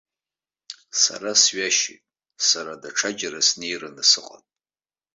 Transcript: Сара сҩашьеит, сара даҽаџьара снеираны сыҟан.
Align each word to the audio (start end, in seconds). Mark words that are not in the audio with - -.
Сара 1.01 1.31
сҩашьеит, 1.41 2.03
сара 2.47 2.73
даҽаџьара 2.81 3.41
снеираны 3.47 4.03
сыҟан. 4.09 4.43